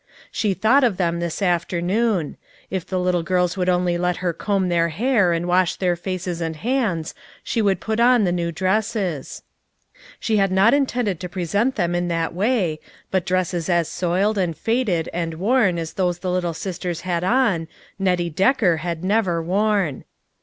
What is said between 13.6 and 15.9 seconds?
as soiled and faded and worn